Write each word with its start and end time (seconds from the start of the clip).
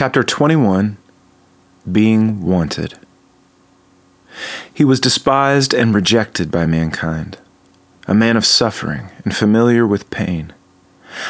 Chapter 0.00 0.22
21 0.22 0.96
Being 1.92 2.40
Wanted. 2.40 2.98
He 4.72 4.82
was 4.82 4.98
despised 4.98 5.74
and 5.74 5.94
rejected 5.94 6.50
by 6.50 6.64
mankind, 6.64 7.36
a 8.08 8.14
man 8.14 8.38
of 8.38 8.46
suffering 8.46 9.10
and 9.26 9.36
familiar 9.36 9.86
with 9.86 10.08
pain. 10.08 10.54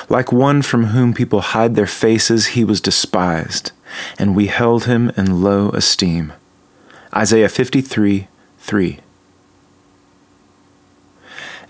Like 0.08 0.30
one 0.30 0.62
from 0.62 0.84
whom 0.94 1.14
people 1.14 1.40
hide 1.40 1.74
their 1.74 1.88
faces, 1.88 2.54
he 2.54 2.62
was 2.62 2.80
despised, 2.80 3.72
and 4.20 4.36
we 4.36 4.46
held 4.46 4.84
him 4.84 5.10
in 5.16 5.42
low 5.42 5.70
esteem. 5.70 6.32
Isaiah 7.12 7.48
53 7.48 8.28
3. 8.60 9.00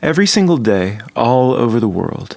Every 0.02 0.26
single 0.26 0.58
day, 0.58 1.00
all 1.16 1.54
over 1.54 1.80
the 1.80 1.88
world, 1.88 2.36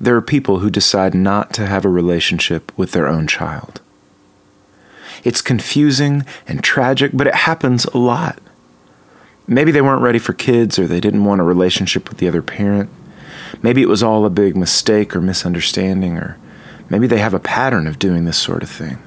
there 0.00 0.16
are 0.16 0.20
people 0.20 0.58
who 0.58 0.68
decide 0.68 1.14
not 1.14 1.54
to 1.54 1.66
have 1.68 1.84
a 1.84 1.88
relationship 1.88 2.76
with 2.76 2.90
their 2.90 3.06
own 3.06 3.28
child. 3.28 3.80
It's 5.24 5.42
confusing 5.42 6.24
and 6.46 6.62
tragic, 6.62 7.12
but 7.14 7.26
it 7.26 7.34
happens 7.34 7.84
a 7.86 7.98
lot. 7.98 8.38
Maybe 9.46 9.72
they 9.72 9.80
weren't 9.80 10.02
ready 10.02 10.18
for 10.18 10.32
kids 10.32 10.78
or 10.78 10.86
they 10.86 11.00
didn't 11.00 11.24
want 11.24 11.40
a 11.40 11.44
relationship 11.44 12.08
with 12.08 12.18
the 12.18 12.28
other 12.28 12.42
parent. 12.42 12.88
Maybe 13.62 13.82
it 13.82 13.88
was 13.88 14.02
all 14.02 14.24
a 14.24 14.30
big 14.30 14.56
mistake 14.56 15.14
or 15.14 15.20
misunderstanding, 15.20 16.16
or 16.16 16.38
maybe 16.88 17.06
they 17.06 17.18
have 17.18 17.34
a 17.34 17.40
pattern 17.40 17.86
of 17.86 17.98
doing 17.98 18.24
this 18.24 18.38
sort 18.38 18.62
of 18.62 18.70
thing. 18.70 18.98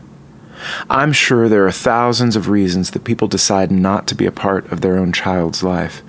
I'm 0.89 1.13
sure 1.13 1.49
there 1.49 1.65
are 1.65 1.71
thousands 1.71 2.35
of 2.35 2.49
reasons 2.49 2.91
that 2.91 3.03
people 3.03 3.27
decide 3.27 3.71
not 3.71 4.07
to 4.07 4.15
be 4.15 4.25
a 4.25 4.31
part 4.31 4.69
of 4.71 4.81
their 4.81 4.97
own 4.97 5.11
child's 5.11 5.63
life, 5.63 6.03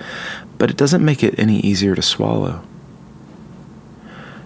but 0.59 0.71
it 0.71 0.77
doesn't 0.77 1.05
make 1.05 1.23
it 1.23 1.39
any 1.39 1.59
easier 1.61 1.95
to 1.95 2.03
swallow. 2.03 2.65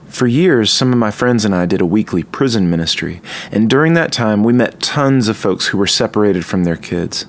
For 0.08 0.26
years, 0.26 0.72
some 0.72 0.92
of 0.92 0.98
my 0.98 1.10
friends 1.10 1.44
and 1.44 1.54
I 1.54 1.66
did 1.66 1.80
a 1.80 1.86
weekly 1.86 2.22
prison 2.24 2.70
ministry, 2.70 3.20
and 3.52 3.68
during 3.68 3.94
that 3.94 4.10
time, 4.10 4.42
we 4.42 4.52
met 4.52 4.80
tons 4.80 5.28
of 5.28 5.36
folks 5.36 5.68
who 5.68 5.78
were 5.78 5.86
separated 5.86 6.44
from 6.44 6.64
their 6.64 6.76
kids. 6.76 7.26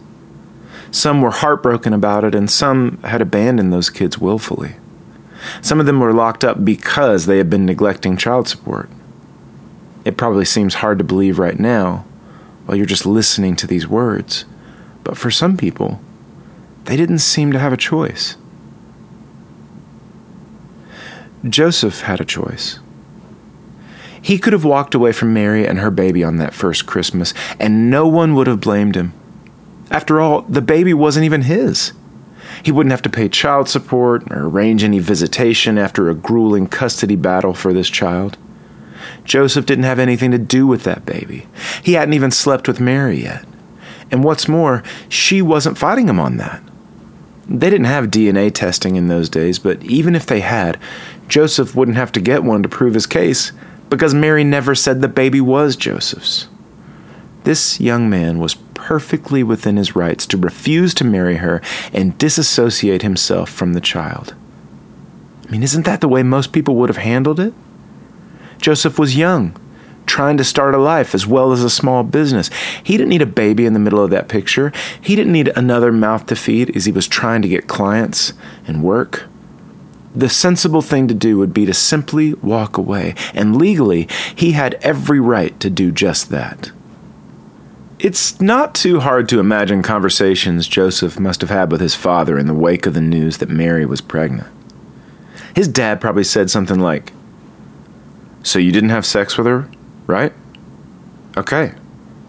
Some 0.89 1.21
were 1.21 1.29
heartbroken 1.31 1.93
about 1.93 2.23
it, 2.23 2.33
and 2.33 2.49
some 2.49 2.97
had 3.03 3.21
abandoned 3.21 3.71
those 3.71 3.89
kids 3.89 4.17
willfully. 4.17 4.75
Some 5.61 5.79
of 5.79 5.85
them 5.85 5.99
were 5.99 6.13
locked 6.13 6.43
up 6.43 6.65
because 6.65 7.25
they 7.25 7.37
had 7.37 7.49
been 7.49 7.65
neglecting 7.65 8.17
child 8.17 8.47
support. 8.47 8.89
It 10.05 10.17
probably 10.17 10.45
seems 10.45 10.75
hard 10.75 10.97
to 10.97 11.03
believe 11.03 11.37
right 11.37 11.59
now 11.59 12.05
while 12.65 12.77
you're 12.77 12.85
just 12.85 13.05
listening 13.05 13.55
to 13.57 13.67
these 13.67 13.87
words, 13.87 14.45
but 15.03 15.17
for 15.17 15.29
some 15.29 15.57
people, 15.57 15.99
they 16.85 16.95
didn't 16.95 17.19
seem 17.19 17.51
to 17.51 17.59
have 17.59 17.73
a 17.73 17.77
choice. 17.77 18.35
Joseph 21.47 22.01
had 22.01 22.19
a 22.19 22.25
choice. 22.25 22.79
He 24.21 24.37
could 24.37 24.51
have 24.51 24.65
walked 24.65 24.93
away 24.93 25.13
from 25.13 25.33
Mary 25.33 25.65
and 25.65 25.79
her 25.79 25.91
baby 25.91 26.23
on 26.23 26.37
that 26.37 26.53
first 26.53 26.85
Christmas, 26.85 27.33
and 27.59 27.89
no 27.89 28.07
one 28.07 28.35
would 28.35 28.47
have 28.47 28.59
blamed 28.59 28.95
him. 28.95 29.13
After 29.89 30.19
all, 30.19 30.41
the 30.43 30.61
baby 30.61 30.93
wasn't 30.93 31.25
even 31.25 31.43
his. 31.43 31.93
He 32.61 32.71
wouldn't 32.71 32.91
have 32.91 33.01
to 33.03 33.09
pay 33.09 33.29
child 33.29 33.69
support 33.69 34.29
or 34.31 34.47
arrange 34.47 34.83
any 34.83 34.99
visitation 34.99 35.77
after 35.77 36.09
a 36.09 36.15
grueling 36.15 36.67
custody 36.67 37.15
battle 37.15 37.53
for 37.53 37.73
this 37.73 37.89
child. 37.89 38.37
Joseph 39.23 39.65
didn't 39.65 39.85
have 39.85 39.99
anything 39.99 40.31
to 40.31 40.37
do 40.37 40.67
with 40.67 40.83
that 40.83 41.05
baby. 41.05 41.47
He 41.81 41.93
hadn't 41.93 42.13
even 42.13 42.31
slept 42.31 42.67
with 42.67 42.79
Mary 42.81 43.23
yet. 43.23 43.45
And 44.11 44.23
what's 44.23 44.47
more, 44.47 44.83
she 45.07 45.41
wasn't 45.41 45.77
fighting 45.77 46.09
him 46.09 46.19
on 46.19 46.37
that. 46.37 46.61
They 47.49 47.71
didn't 47.71 47.85
have 47.85 48.05
DNA 48.05 48.53
testing 48.53 48.95
in 48.95 49.07
those 49.07 49.27
days, 49.27 49.57
but 49.57 49.83
even 49.83 50.13
if 50.13 50.27
they 50.27 50.41
had, 50.41 50.79
Joseph 51.27 51.75
wouldn't 51.75 51.97
have 51.97 52.11
to 52.11 52.21
get 52.21 52.43
one 52.43 52.61
to 52.61 52.69
prove 52.69 52.93
his 52.93 53.07
case 53.07 53.51
because 53.89 54.13
Mary 54.13 54.43
never 54.43 54.75
said 54.75 55.01
the 55.01 55.07
baby 55.07 55.41
was 55.41 55.75
Joseph's. 55.75 56.47
This 57.45 57.79
young 57.79 58.07
man 58.07 58.37
was 58.37 58.55
perfectly 58.75 59.41
within 59.41 59.77
his 59.77 59.95
rights 59.95 60.27
to 60.27 60.37
refuse 60.37 60.93
to 60.95 61.03
marry 61.03 61.37
her 61.37 61.59
and 61.91 62.17
disassociate 62.19 63.01
himself 63.01 63.49
from 63.49 63.73
the 63.73 63.81
child. 63.81 64.35
I 65.47 65.51
mean, 65.51 65.63
isn't 65.63 65.85
that 65.85 66.01
the 66.01 66.07
way 66.07 66.21
most 66.21 66.51
people 66.51 66.75
would 66.75 66.89
have 66.89 66.97
handled 66.97 67.39
it? 67.39 67.53
Joseph 68.59 68.99
was 68.99 69.17
young 69.17 69.55
trying 70.09 70.37
to 70.37 70.43
start 70.43 70.73
a 70.73 70.79
life 70.79 71.13
as 71.13 71.27
well 71.27 71.51
as 71.51 71.63
a 71.63 71.69
small 71.69 72.03
business. 72.03 72.49
He 72.83 72.97
didn't 72.97 73.09
need 73.09 73.21
a 73.21 73.27
baby 73.27 73.65
in 73.65 73.73
the 73.73 73.79
middle 73.79 74.03
of 74.03 74.09
that 74.09 74.27
picture. 74.27 74.73
He 74.99 75.15
didn't 75.15 75.31
need 75.31 75.49
another 75.49 75.91
mouth 75.91 76.25
to 76.25 76.35
feed 76.35 76.75
as 76.75 76.85
he 76.85 76.91
was 76.91 77.07
trying 77.07 77.41
to 77.43 77.47
get 77.47 77.67
clients 77.67 78.33
and 78.67 78.83
work. 78.83 79.25
The 80.15 80.27
sensible 80.27 80.81
thing 80.81 81.07
to 81.07 81.13
do 81.13 81.37
would 81.37 81.53
be 81.53 81.67
to 81.67 81.73
simply 81.73 82.33
walk 82.33 82.77
away, 82.77 83.13
and 83.35 83.55
legally, 83.55 84.07
he 84.35 84.53
had 84.53 84.73
every 84.81 85.19
right 85.19 85.57
to 85.59 85.69
do 85.69 85.91
just 85.91 86.29
that. 86.29 86.71
It's 87.99 88.41
not 88.41 88.73
too 88.73 89.01
hard 89.01 89.29
to 89.29 89.39
imagine 89.39 89.83
conversations 89.83 90.67
Joseph 90.67 91.19
must 91.19 91.41
have 91.41 91.49
had 91.51 91.71
with 91.71 91.81
his 91.81 91.95
father 91.95 92.39
in 92.39 92.47
the 92.47 92.53
wake 92.53 92.85
of 92.87 92.95
the 92.95 93.01
news 93.01 93.37
that 93.37 93.49
Mary 93.49 93.85
was 93.85 94.01
pregnant. 94.01 94.47
His 95.55 95.67
dad 95.67 96.01
probably 96.01 96.23
said 96.23 96.49
something 96.49 96.79
like, 96.79 97.11
So 98.41 98.57
you 98.57 98.71
didn't 98.71 98.89
have 98.89 99.05
sex 99.05 99.37
with 99.37 99.45
her? 99.45 99.69
Right? 100.09 100.33
Okay. 101.37 101.73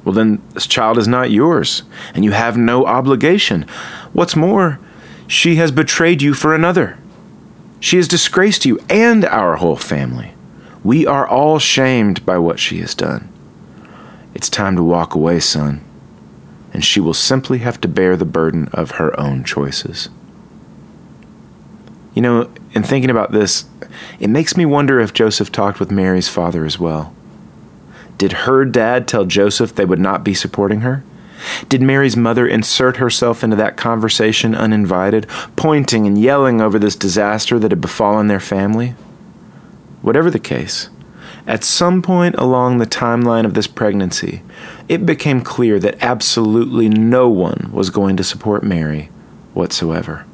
Well, 0.05 0.15
then 0.15 0.43
this 0.55 0.67
child 0.67 0.99
is 0.99 1.09
not 1.09 1.31
yours, 1.31 1.83
and 2.15 2.25
you 2.25 2.31
have 2.33 2.57
no 2.57 2.87
obligation. 2.87 3.63
What's 4.13 4.37
more, 4.37 4.79
she 5.27 5.57
has 5.57 5.73
betrayed 5.73 6.23
you 6.23 6.35
for 6.35 6.55
another. 6.55 6.99
She 7.81 7.97
has 7.97 8.09
disgraced 8.09 8.65
you 8.65 8.79
and 8.89 9.25
our 9.25 9.57
whole 9.57 9.77
family. 9.77 10.35
We 10.83 11.07
are 11.07 11.27
all 11.27 11.59
shamed 11.59 12.25
by 12.25 12.39
what 12.39 12.59
she 12.59 12.81
has 12.81 12.95
done. 12.95 13.29
It's 14.35 14.49
time 14.49 14.77
to 14.77 14.83
walk 14.83 15.15
away, 15.15 15.41
son, 15.41 15.85
and 16.73 16.85
she 16.85 17.01
will 17.01 17.15
simply 17.15 17.59
have 17.59 17.81
to 17.81 17.89
bear 17.89 18.17
the 18.17 18.25
burden 18.25 18.69
of 18.73 18.93
her 18.93 19.19
own 19.19 19.45
choices. 19.45 20.09
You 22.15 22.23
know, 22.23 22.51
in 22.73 22.83
thinking 22.83 23.11
about 23.11 23.33
this, 23.33 23.67
it 24.19 24.31
makes 24.31 24.57
me 24.57 24.67
wonder 24.67 25.01
if 25.01 25.13
Joseph 25.13 25.53
talked 25.53 25.81
with 25.81 25.91
Mary's 25.91 26.29
father 26.29 26.65
as 26.65 26.79
well. 26.79 27.15
Did 28.21 28.33
her 28.33 28.67
dad 28.67 29.09
tell 29.09 29.25
Joseph 29.25 29.75
they 29.75 29.87
would 29.87 29.99
not 29.99 30.23
be 30.23 30.35
supporting 30.35 30.83
her? 30.83 31.03
Did 31.71 31.81
Mary's 31.81 32.19
mother 32.19 32.47
insert 32.47 32.99
herself 32.99 33.43
into 33.43 33.57
that 33.57 33.79
conversation 33.79 34.55
uninvited, 34.55 35.27
pointing 35.57 36.07
and 36.07 36.19
yelling 36.21 36.61
over 36.61 36.79
this 36.79 36.97
disaster 36.97 37.59
that 37.59 37.71
had 37.71 37.81
befallen 37.81 38.27
their 38.27 38.39
family? 38.39 38.91
Whatever 40.03 40.31
the 40.31 40.39
case, 40.39 40.91
at 41.47 41.65
some 41.65 42.03
point 42.03 42.35
along 42.35 42.77
the 42.77 42.85
timeline 42.85 43.47
of 43.47 43.55
this 43.55 43.67
pregnancy, 43.67 44.43
it 44.87 45.07
became 45.07 45.41
clear 45.41 45.79
that 45.79 45.97
absolutely 46.03 46.91
no 46.91 47.31
one 47.31 47.71
was 47.73 47.89
going 47.89 48.19
to 48.19 48.23
support 48.23 48.63
Mary 48.63 49.09
whatsoever. 49.55 50.27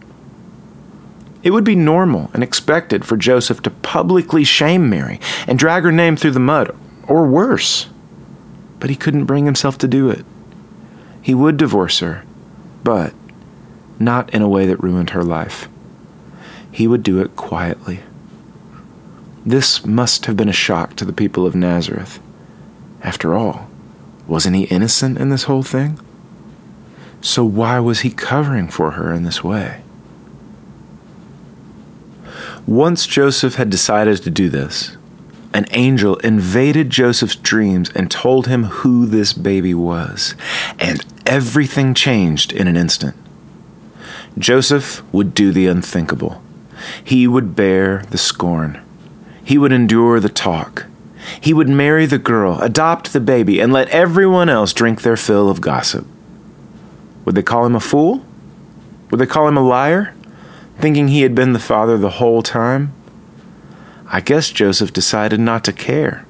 It 1.45 1.53
would 1.53 1.63
be 1.63 1.77
normal 1.77 2.33
and 2.35 2.43
expected 2.43 3.05
for 3.05 3.17
Joseph 3.17 3.63
to 3.63 3.71
publicly 3.71 4.43
shame 4.43 4.91
Mary 4.91 5.21
and 5.47 5.57
drag 5.57 5.85
her 5.85 5.93
name 5.93 6.17
through 6.17 6.33
the 6.33 6.41
mud, 6.41 6.77
or 7.09 7.27
worse. 7.27 7.89
But 8.79 8.91
he 8.91 8.97
couldn't 8.97 9.25
bring 9.25 9.47
himself 9.47 9.79
to 9.79 9.89
do 9.89 10.11
it. 10.11 10.25
He 11.23 11.35
would 11.35 11.57
divorce 11.57 12.01
her, 12.01 12.25
but 12.85 13.13
not 13.99 14.33
in 14.33 14.43
a 14.43 14.49
way 14.49 14.67
that 14.67 14.83
ruined 14.83 15.11
her 15.11 15.25
life. 15.25 15.69
He 16.71 16.87
would 16.87 17.03
do 17.03 17.21
it 17.21 17.37
quietly. 17.37 18.01
This 19.45 19.87
must 19.87 20.27
have 20.27 20.37
been 20.37 20.49
a 20.49 20.53
shock 20.53 20.97
to 20.97 21.05
the 21.05 21.13
people 21.13 21.47
of 21.47 21.55
Nazareth. 21.55 22.21
After 23.03 23.35
all, 23.35 23.69
wasn't 24.27 24.57
he 24.57 24.65
innocent 24.65 25.19
in 25.19 25.29
this 25.29 25.45
whole 25.45 25.63
thing? 25.63 26.01
So 27.21 27.45
why 27.45 27.81
was 27.81 28.01
he 28.01 28.11
covering 28.11 28.69
for 28.69 28.93
her 28.93 29.13
in 29.13 29.23
this 29.23 29.43
way? 29.43 29.83
Once 32.67 33.07
Joseph 33.07 33.55
had 33.55 33.71
decided 33.71 34.23
to 34.23 34.31
do 34.31 34.49
this, 34.49 34.96
an 35.57 35.65
angel 35.71 36.17
invaded 36.17 36.91
Joseph's 36.91 37.35
dreams 37.35 37.91
and 37.95 38.11
told 38.11 38.47
him 38.47 38.65
who 38.65 39.07
this 39.07 39.33
baby 39.33 39.73
was, 39.73 40.35
and 40.79 41.03
everything 41.25 41.95
changed 41.95 42.53
in 42.53 42.69
an 42.69 42.77
instant. 42.77 43.17
Joseph 44.37 45.03
would 45.15 45.33
do 45.33 45.53
the 45.53 45.67
unthinkable. 45.67 46.43
He 47.03 47.27
would 47.27 47.57
bear 47.57 48.03
the 48.11 48.19
scorn. 48.19 48.83
He 49.43 49.57
would 49.57 49.73
endure 49.73 50.21
the 50.21 50.29
talk. 50.29 50.85
He 51.41 51.55
would 51.55 51.71
marry 51.71 52.05
the 52.05 52.19
girl, 52.19 52.61
adopt 52.61 53.15
the 53.15 53.21
baby, 53.21 53.59
and 53.59 53.73
let 53.73 53.89
everyone 53.89 54.51
else 54.51 54.75
drink 54.75 55.01
their 55.01 55.17
fill 55.17 55.49
of 55.49 55.63
gossip. 55.63 56.07
Would 57.25 57.35
they 57.35 57.43
call 57.43 57.65
him 57.65 57.75
a 57.75 57.81
fool? 57.81 58.23
Would 59.11 59.21
they 59.21 59.27
call 59.27 59.49
him 59.49 59.57
a 59.57 59.67
liar? 59.67 60.15
Thinking 60.79 61.09
he 61.09 61.23
had 61.23 61.35
been 61.35 61.55
the 61.55 61.59
father 61.59 61.97
the 61.97 62.11
whole 62.11 62.43
time? 62.43 62.93
I 64.09 64.21
guess 64.21 64.51
Joseph 64.51 64.93
decided 64.93 65.41
not 65.41 65.65
to 65.65 65.73
care. 65.73 66.27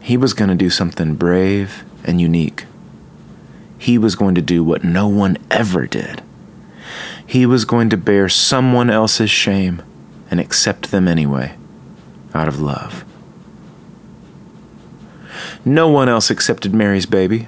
He 0.00 0.16
was 0.16 0.34
going 0.34 0.48
to 0.48 0.56
do 0.56 0.70
something 0.70 1.14
brave 1.14 1.84
and 2.04 2.20
unique. 2.20 2.64
He 3.78 3.96
was 3.96 4.16
going 4.16 4.34
to 4.34 4.42
do 4.42 4.64
what 4.64 4.82
no 4.82 5.06
one 5.06 5.38
ever 5.50 5.86
did. 5.86 6.22
He 7.24 7.46
was 7.46 7.64
going 7.64 7.90
to 7.90 7.96
bear 7.96 8.28
someone 8.28 8.90
else's 8.90 9.30
shame 9.30 9.82
and 10.30 10.40
accept 10.40 10.90
them 10.90 11.06
anyway, 11.06 11.54
out 12.34 12.48
of 12.48 12.60
love. 12.60 13.04
No 15.64 15.88
one 15.88 16.08
else 16.08 16.30
accepted 16.30 16.74
Mary's 16.74 17.06
baby. 17.06 17.46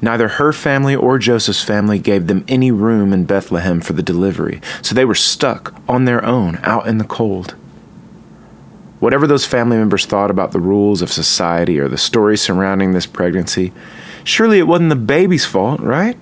Neither 0.00 0.28
her 0.28 0.52
family 0.52 0.94
or 0.94 1.18
Joseph's 1.18 1.64
family 1.64 1.98
gave 1.98 2.28
them 2.28 2.44
any 2.46 2.70
room 2.70 3.12
in 3.12 3.24
Bethlehem 3.24 3.80
for 3.80 3.92
the 3.92 4.02
delivery, 4.02 4.60
so 4.82 4.94
they 4.94 5.04
were 5.04 5.14
stuck 5.14 5.74
on 5.88 6.04
their 6.04 6.24
own 6.24 6.58
out 6.62 6.86
in 6.86 6.98
the 6.98 7.04
cold. 7.04 7.56
Whatever 9.02 9.26
those 9.26 9.44
family 9.44 9.76
members 9.78 10.06
thought 10.06 10.30
about 10.30 10.52
the 10.52 10.60
rules 10.60 11.02
of 11.02 11.10
society 11.10 11.80
or 11.80 11.88
the 11.88 11.98
stories 11.98 12.40
surrounding 12.40 12.92
this 12.92 13.04
pregnancy, 13.04 13.72
surely 14.22 14.60
it 14.60 14.68
wasn't 14.68 14.90
the 14.90 14.94
baby's 14.94 15.44
fault, 15.44 15.80
right? 15.80 16.16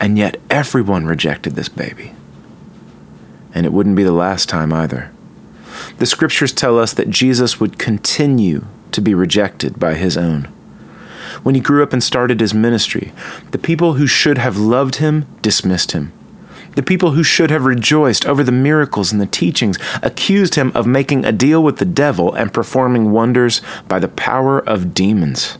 And 0.00 0.18
yet 0.18 0.40
everyone 0.50 1.06
rejected 1.06 1.54
this 1.54 1.68
baby. 1.68 2.14
And 3.54 3.64
it 3.64 3.72
wouldn't 3.72 3.94
be 3.94 4.02
the 4.02 4.10
last 4.10 4.48
time 4.48 4.72
either. 4.72 5.12
The 5.98 6.06
scriptures 6.06 6.52
tell 6.52 6.80
us 6.80 6.92
that 6.94 7.10
Jesus 7.10 7.60
would 7.60 7.78
continue 7.78 8.66
to 8.90 9.00
be 9.00 9.14
rejected 9.14 9.78
by 9.78 9.94
his 9.94 10.16
own. 10.16 10.46
When 11.44 11.54
he 11.54 11.60
grew 11.60 11.84
up 11.84 11.92
and 11.92 12.02
started 12.02 12.40
his 12.40 12.52
ministry, 12.52 13.12
the 13.52 13.56
people 13.56 13.92
who 13.92 14.08
should 14.08 14.38
have 14.38 14.56
loved 14.56 14.96
him 14.96 15.26
dismissed 15.42 15.92
him. 15.92 16.10
The 16.78 16.84
people 16.84 17.10
who 17.10 17.24
should 17.24 17.50
have 17.50 17.64
rejoiced 17.64 18.24
over 18.24 18.44
the 18.44 18.52
miracles 18.52 19.10
and 19.10 19.20
the 19.20 19.26
teachings 19.26 19.80
accused 20.00 20.54
him 20.54 20.70
of 20.76 20.86
making 20.86 21.24
a 21.24 21.32
deal 21.32 21.60
with 21.60 21.78
the 21.78 21.84
devil 21.84 22.32
and 22.32 22.52
performing 22.52 23.10
wonders 23.10 23.60
by 23.88 23.98
the 23.98 24.06
power 24.06 24.60
of 24.60 24.94
demons. 24.94 25.58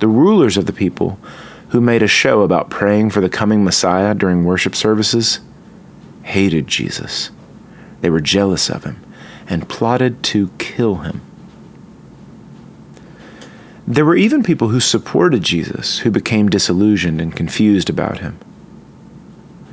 The 0.00 0.08
rulers 0.08 0.56
of 0.56 0.64
the 0.64 0.72
people, 0.72 1.18
who 1.72 1.82
made 1.82 2.02
a 2.02 2.08
show 2.08 2.40
about 2.40 2.70
praying 2.70 3.10
for 3.10 3.20
the 3.20 3.28
coming 3.28 3.64
Messiah 3.64 4.14
during 4.14 4.44
worship 4.44 4.74
services, 4.74 5.40
hated 6.22 6.68
Jesus. 6.68 7.30
They 8.00 8.08
were 8.08 8.22
jealous 8.22 8.70
of 8.70 8.84
him 8.84 8.98
and 9.46 9.68
plotted 9.68 10.22
to 10.22 10.48
kill 10.56 11.02
him. 11.04 11.20
There 13.86 14.06
were 14.06 14.16
even 14.16 14.42
people 14.42 14.68
who 14.68 14.80
supported 14.80 15.42
Jesus 15.42 15.98
who 15.98 16.10
became 16.10 16.48
disillusioned 16.48 17.20
and 17.20 17.36
confused 17.36 17.90
about 17.90 18.20
him. 18.20 18.38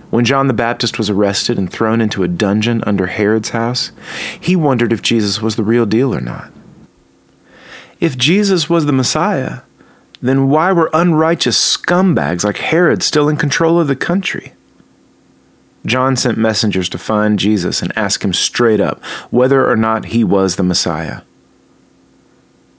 When 0.09 0.25
John 0.25 0.47
the 0.47 0.53
Baptist 0.53 0.97
was 0.97 1.09
arrested 1.09 1.57
and 1.57 1.71
thrown 1.71 2.01
into 2.01 2.23
a 2.23 2.27
dungeon 2.27 2.83
under 2.85 3.07
Herod's 3.07 3.50
house, 3.50 3.91
he 4.39 4.56
wondered 4.56 4.91
if 4.91 5.01
Jesus 5.01 5.41
was 5.41 5.56
the 5.56 5.63
real 5.63 5.85
deal 5.85 6.13
or 6.13 6.21
not. 6.21 6.51
If 8.00 8.17
Jesus 8.17 8.69
was 8.69 8.85
the 8.85 8.91
Messiah, 8.91 9.59
then 10.21 10.50
why 10.50 10.71
were 10.71 10.89
unrighteous 10.94 11.77
scumbags 11.77 12.44
like 12.44 12.57
Herod 12.57 13.03
still 13.03 13.29
in 13.29 13.38
control 13.38 13.79
of 13.79 13.88
the 13.88 13.95
country? 13.95 14.53
John 15.85 16.15
sent 16.15 16.38
messengers 16.38 16.89
to 16.89 16.97
find 16.97 17.39
Jesus 17.39 17.81
and 17.81 17.97
ask 17.97 18.23
him 18.23 18.33
straight 18.33 18.81
up 18.81 19.03
whether 19.29 19.69
or 19.69 19.77
not 19.77 20.06
he 20.06 20.23
was 20.23 20.56
the 20.56 20.63
Messiah. 20.63 21.21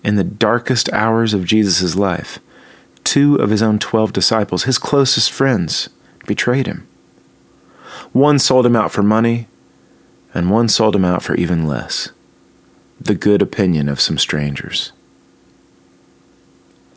In 0.03 0.17
the 0.17 0.25
darkest 0.25 0.93
hours 0.93 1.33
of 1.33 1.45
Jesus' 1.45 1.97
life, 1.97 2.39
two 3.05 3.37
of 3.37 3.51
his 3.51 3.63
own 3.63 3.79
twelve 3.79 4.13
disciples, 4.13 4.65
his 4.65 4.79
closest 4.79 5.31
friends, 5.31 5.89
betrayed 6.27 6.67
him. 6.67 6.87
One 8.13 8.39
sold 8.39 8.67
him 8.67 8.77
out 8.77 8.93
for 8.93 9.03
money, 9.03 9.47
and 10.35 10.51
one 10.51 10.69
sold 10.69 10.97
him 10.97 11.05
out 11.05 11.23
for 11.23 11.35
even 11.35 11.67
less 11.67 12.11
the 13.01 13.15
good 13.15 13.41
opinion 13.41 13.89
of 13.89 14.01
some 14.01 14.19
strangers. 14.19 14.93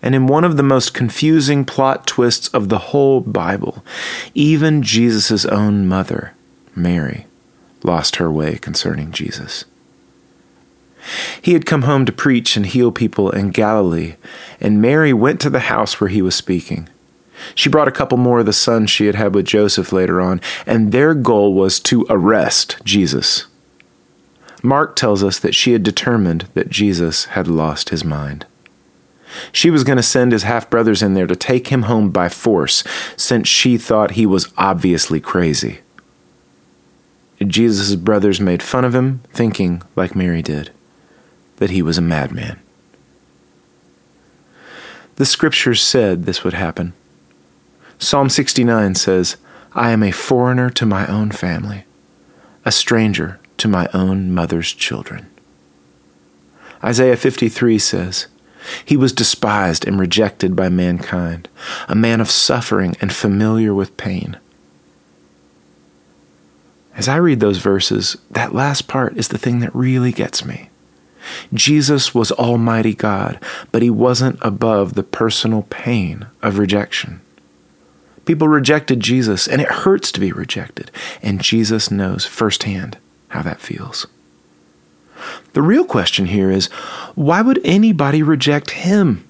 And 0.02 0.14
in 0.14 0.28
one 0.28 0.44
of 0.44 0.58
the 0.58 0.64
most 0.64 0.94
confusing 0.94 1.64
plot 1.64 2.06
twists 2.06 2.50
of 2.50 2.68
the 2.68 2.78
whole 2.78 3.22
Bible, 3.22 3.86
even 4.34 4.84
Jesus' 4.84 5.46
own 5.46 5.88
mother, 5.88 6.34
Mary, 6.76 7.26
lost 7.84 8.18
her 8.18 8.30
way 8.30 8.58
concerning 8.58 9.14
Jesus. 9.14 9.64
He 11.42 11.54
had 11.54 11.66
come 11.66 11.84
home 11.84 12.06
to 12.06 12.12
preach 12.12 12.58
and 12.58 12.66
heal 12.66 12.92
people 12.92 13.30
in 13.30 13.52
Galilee, 13.52 14.16
and 14.60 14.82
Mary 14.82 15.14
went 15.14 15.40
to 15.42 15.50
the 15.50 15.62
house 15.62 16.00
where 16.00 16.10
he 16.10 16.22
was 16.22 16.36
speaking. 16.36 16.90
She 17.56 17.70
brought 17.70 17.88
a 17.88 17.92
couple 17.92 18.18
more 18.18 18.40
of 18.40 18.46
the 18.46 18.54
sons 18.54 18.90
she 18.90 19.06
had 19.06 19.16
had 19.16 19.34
with 19.36 19.46
Joseph 19.46 19.92
later 19.92 20.22
on, 20.22 20.42
and 20.66 20.92
their 20.92 21.14
goal 21.14 21.54
was 21.54 21.80
to 21.82 22.06
arrest 22.10 22.78
Jesus. 22.84 23.46
Mark 24.62 24.96
tells 24.96 25.24
us 25.24 25.40
that 25.40 25.56
she 25.56 25.74
had 25.74 25.84
determined 25.84 26.48
that 26.54 26.70
Jesus 26.70 27.26
had 27.26 27.48
lost 27.48 27.90
his 27.90 28.06
mind. 28.06 28.46
She 29.52 29.70
was 29.70 29.84
going 29.84 29.98
to 29.98 30.04
send 30.04 30.32
his 30.32 30.44
half 30.44 30.70
brothers 30.70 31.02
in 31.02 31.16
there 31.16 31.28
to 31.28 31.36
take 31.36 31.68
him 31.68 31.84
home 31.84 32.12
by 32.12 32.30
force, 32.30 32.84
since 33.18 33.48
she 33.48 33.78
thought 33.78 34.12
he 34.12 34.26
was 34.26 34.54
obviously 34.58 35.20
crazy. 35.20 35.80
Jesus' 37.46 37.96
brothers 37.96 38.40
made 38.40 38.64
fun 38.64 38.86
of 38.86 38.96
him, 38.96 39.22
thinking, 39.34 39.82
like 39.96 40.16
Mary 40.16 40.42
did, 40.42 40.72
that 41.58 41.72
he 41.72 41.82
was 41.82 41.98
a 41.98 42.02
madman. 42.02 42.60
The 45.16 45.26
scriptures 45.26 45.82
said 45.82 46.24
this 46.24 46.44
would 46.44 46.54
happen. 46.54 46.94
Psalm 48.04 48.28
69 48.28 48.96
says, 48.96 49.38
I 49.74 49.92
am 49.92 50.04
a 50.04 50.12
foreigner 50.12 50.70
to 50.72 50.86
my 50.86 51.08
own 51.08 51.32
family, 51.32 51.86
a 52.66 52.72
stranger 52.72 53.40
to 53.56 53.70
my 53.70 53.88
own 53.94 54.30
mother's 54.30 54.74
children. 54.74 55.28
Isaiah 56.84 57.16
53 57.16 57.80
says, 57.80 58.28
He 58.84 58.98
was 58.98 59.14
despised 59.14 59.88
and 59.88 59.98
rejected 59.98 60.54
by 60.54 60.68
mankind, 60.68 61.48
a 61.88 61.96
man 61.96 62.20
of 62.20 62.30
suffering 62.30 62.98
and 63.00 63.14
familiar 63.14 63.74
with 63.74 63.96
pain. 63.96 64.38
As 66.96 67.08
I 67.08 67.16
read 67.16 67.40
those 67.40 67.60
verses, 67.60 68.18
that 68.30 68.54
last 68.54 68.90
part 68.90 69.16
is 69.16 69.30
the 69.30 69.38
thing 69.38 69.60
that 69.60 69.74
really 69.74 70.12
gets 70.12 70.44
me. 70.44 70.70
Jesus 71.54 72.14
was 72.14 72.34
Almighty 72.34 72.96
God, 72.96 73.40
but 73.72 73.82
he 73.82 73.90
wasn't 73.90 74.40
above 74.42 74.96
the 74.96 75.04
personal 75.04 75.62
pain 75.70 76.28
of 76.42 76.58
rejection. 76.58 77.22
People 78.26 78.48
rejected 78.48 79.00
Jesus, 79.00 79.48
and 79.48 79.62
it 79.62 79.68
hurts 79.70 80.12
to 80.14 80.20
be 80.20 80.32
rejected. 80.32 80.92
And 81.22 81.42
Jesus 81.42 81.92
knows 81.92 82.26
firsthand 82.26 82.98
how 83.30 83.42
that 83.42 83.60
feels. 83.60 84.08
The 85.54 85.62
real 85.62 85.86
question 85.86 86.28
here 86.28 86.50
is 86.50 86.68
why 87.16 87.42
would 87.42 87.60
anybody 87.64 88.24
reject 88.24 88.72
him? 88.72 89.28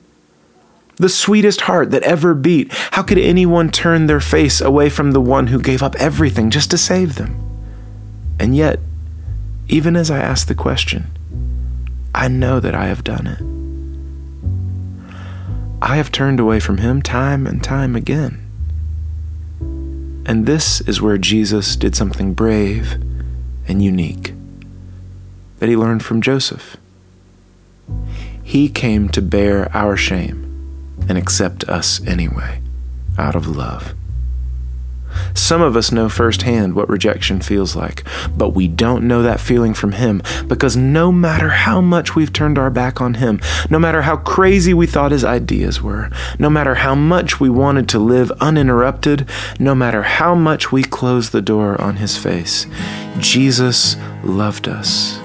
The 0.97 1.09
sweetest 1.09 1.61
heart 1.61 1.91
that 1.91 2.03
ever 2.03 2.33
beat. 2.33 2.71
How 2.91 3.01
could 3.01 3.17
anyone 3.17 3.71
turn 3.71 4.05
their 4.05 4.19
face 4.19 4.61
away 4.61 4.89
from 4.89 5.11
the 5.11 5.21
one 5.21 5.47
who 5.47 5.59
gave 5.59 5.81
up 5.81 5.95
everything 5.95 6.49
just 6.49 6.69
to 6.71 6.77
save 6.77 7.15
them? 7.15 7.39
And 8.39 8.55
yet, 8.55 8.79
even 9.67 9.95
as 9.95 10.11
I 10.11 10.19
ask 10.19 10.47
the 10.47 10.55
question, 10.55 11.07
I 12.13 12.27
know 12.27 12.59
that 12.59 12.75
I 12.75 12.87
have 12.87 13.03
done 13.03 13.27
it. 13.27 13.41
I 15.81 15.95
have 15.97 16.11
turned 16.11 16.39
away 16.39 16.59
from 16.59 16.77
him 16.77 17.01
time 17.01 17.47
and 17.47 17.63
time 17.63 17.95
again. 17.95 18.42
And 20.25 20.45
this 20.45 20.81
is 20.81 21.01
where 21.01 21.17
Jesus 21.17 21.75
did 21.75 21.95
something 21.95 22.33
brave 22.33 22.93
and 23.67 23.83
unique 23.83 24.33
that 25.59 25.69
he 25.69 25.75
learned 25.75 26.03
from 26.03 26.21
Joseph. 26.21 26.77
He 28.43 28.69
came 28.69 29.09
to 29.09 29.21
bear 29.21 29.69
our 29.75 29.95
shame 29.97 30.39
and 31.07 31.17
accept 31.17 31.63
us 31.65 32.05
anyway, 32.05 32.61
out 33.17 33.35
of 33.35 33.47
love. 33.47 33.93
Some 35.33 35.61
of 35.61 35.75
us 35.75 35.91
know 35.91 36.09
firsthand 36.09 36.75
what 36.75 36.89
rejection 36.89 37.41
feels 37.41 37.75
like, 37.75 38.03
but 38.35 38.49
we 38.49 38.67
don't 38.67 39.07
know 39.07 39.21
that 39.21 39.39
feeling 39.39 39.73
from 39.73 39.93
Him 39.93 40.21
because 40.47 40.75
no 40.75 41.11
matter 41.11 41.49
how 41.49 41.81
much 41.81 42.15
we've 42.15 42.33
turned 42.33 42.57
our 42.57 42.69
back 42.69 43.01
on 43.01 43.15
Him, 43.15 43.39
no 43.69 43.79
matter 43.79 44.03
how 44.03 44.17
crazy 44.17 44.73
we 44.73 44.87
thought 44.87 45.11
His 45.11 45.23
ideas 45.23 45.81
were, 45.81 46.09
no 46.39 46.49
matter 46.49 46.75
how 46.75 46.95
much 46.95 47.39
we 47.39 47.49
wanted 47.49 47.87
to 47.89 47.99
live 47.99 48.31
uninterrupted, 48.39 49.27
no 49.59 49.75
matter 49.75 50.03
how 50.03 50.35
much 50.35 50.71
we 50.71 50.83
closed 50.83 51.31
the 51.31 51.41
door 51.41 51.79
on 51.81 51.97
His 51.97 52.17
face, 52.17 52.67
Jesus 53.19 53.95
loved 54.23 54.67
us 54.67 55.17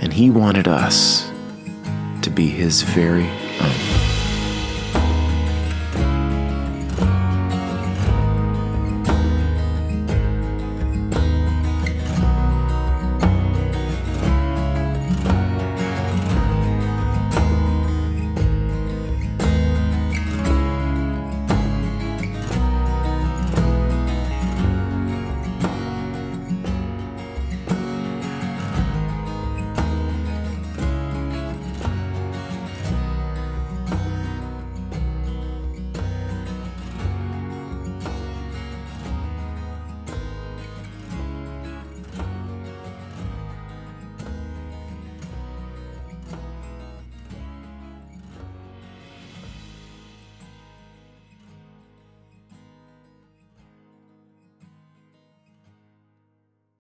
and 0.00 0.12
He 0.12 0.30
wanted 0.30 0.68
us 0.68 1.30
to 2.22 2.30
be 2.30 2.48
His 2.48 2.82
very. 2.82 3.45